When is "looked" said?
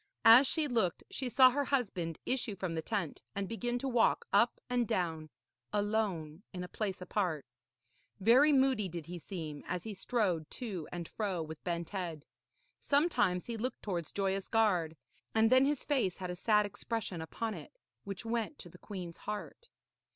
0.67-1.03, 13.57-13.83